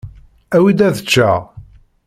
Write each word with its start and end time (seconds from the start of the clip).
Awi-d 0.55 0.79
ad 0.87 0.93
eččeɣ! 0.97 1.39